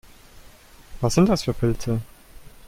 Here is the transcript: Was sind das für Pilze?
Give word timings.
Was 0.99 1.13
sind 1.13 1.29
das 1.29 1.43
für 1.43 1.53
Pilze? 1.53 2.01